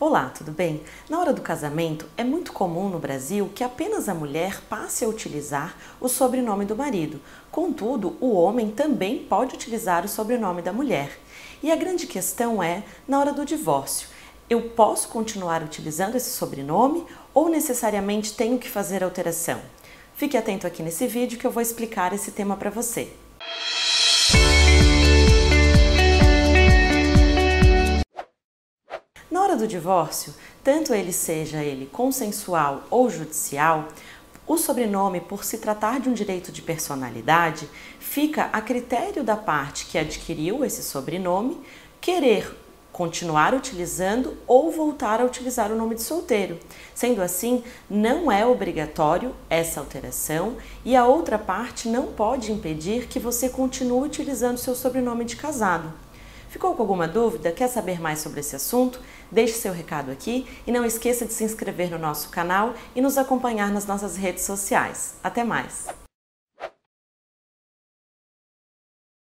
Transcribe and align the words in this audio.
Olá, 0.00 0.32
tudo 0.34 0.50
bem? 0.50 0.80
Na 1.10 1.20
hora 1.20 1.30
do 1.30 1.42
casamento, 1.42 2.06
é 2.16 2.24
muito 2.24 2.54
comum 2.54 2.88
no 2.88 2.98
Brasil 2.98 3.50
que 3.54 3.62
apenas 3.62 4.08
a 4.08 4.14
mulher 4.14 4.62
passe 4.62 5.04
a 5.04 5.08
utilizar 5.08 5.76
o 6.00 6.08
sobrenome 6.08 6.64
do 6.64 6.74
marido. 6.74 7.20
Contudo, 7.50 8.16
o 8.18 8.32
homem 8.32 8.70
também 8.70 9.18
pode 9.18 9.56
utilizar 9.56 10.02
o 10.02 10.08
sobrenome 10.08 10.62
da 10.62 10.72
mulher. 10.72 11.20
E 11.62 11.70
a 11.70 11.76
grande 11.76 12.06
questão 12.06 12.62
é 12.62 12.82
na 13.06 13.20
hora 13.20 13.34
do 13.34 13.44
divórcio. 13.44 14.08
Eu 14.48 14.70
posso 14.70 15.06
continuar 15.10 15.62
utilizando 15.62 16.16
esse 16.16 16.30
sobrenome 16.30 17.04
ou 17.34 17.50
necessariamente 17.50 18.32
tenho 18.32 18.58
que 18.58 18.70
fazer 18.70 19.04
alteração? 19.04 19.60
Fique 20.14 20.34
atento 20.34 20.66
aqui 20.66 20.82
nesse 20.82 21.06
vídeo 21.06 21.38
que 21.38 21.46
eu 21.46 21.50
vou 21.50 21.60
explicar 21.60 22.14
esse 22.14 22.30
tema 22.30 22.56
para 22.56 22.70
você. 22.70 23.12
Hora 29.50 29.58
do 29.58 29.66
divórcio, 29.66 30.32
tanto 30.62 30.94
ele 30.94 31.12
seja 31.12 31.62
ele 31.62 31.86
consensual 31.86 32.84
ou 32.88 33.10
judicial, 33.10 33.88
o 34.46 34.56
sobrenome, 34.56 35.20
por 35.20 35.44
se 35.44 35.58
tratar 35.58 36.00
de 36.00 36.08
um 36.08 36.12
direito 36.12 36.52
de 36.52 36.62
personalidade, 36.62 37.68
fica 37.98 38.48
a 38.52 38.60
critério 38.60 39.24
da 39.24 39.36
parte 39.36 39.86
que 39.86 39.98
adquiriu 39.98 40.64
esse 40.64 40.82
sobrenome 40.82 41.60
querer 42.00 42.56
continuar 42.92 43.54
utilizando 43.54 44.36
ou 44.46 44.70
voltar 44.70 45.20
a 45.20 45.24
utilizar 45.24 45.72
o 45.72 45.76
nome 45.76 45.94
de 45.94 46.02
solteiro. 46.02 46.58
Sendo 46.94 47.22
assim, 47.22 47.62
não 47.88 48.30
é 48.30 48.44
obrigatório 48.44 49.34
essa 49.48 49.80
alteração 49.80 50.56
e 50.84 50.94
a 50.96 51.06
outra 51.06 51.38
parte 51.38 51.88
não 51.88 52.08
pode 52.08 52.52
impedir 52.52 53.06
que 53.06 53.18
você 53.18 53.48
continue 53.48 54.06
utilizando 54.06 54.58
seu 54.58 54.74
sobrenome 54.74 55.24
de 55.24 55.36
casado. 55.36 55.92
Ficou 56.50 56.74
com 56.74 56.82
alguma 56.82 57.06
dúvida? 57.06 57.52
Quer 57.52 57.68
saber 57.68 58.00
mais 58.00 58.18
sobre 58.18 58.40
esse 58.40 58.56
assunto? 58.56 59.00
Deixe 59.30 59.54
seu 59.54 59.72
recado 59.72 60.10
aqui 60.10 60.48
e 60.66 60.72
não 60.72 60.84
esqueça 60.84 61.24
de 61.24 61.32
se 61.32 61.44
inscrever 61.44 61.88
no 61.90 61.98
nosso 61.98 62.28
canal 62.28 62.74
e 62.94 63.00
nos 63.00 63.16
acompanhar 63.16 63.70
nas 63.70 63.86
nossas 63.86 64.16
redes 64.16 64.42
sociais. 64.42 65.14
Até 65.22 65.44
mais! 65.44 65.99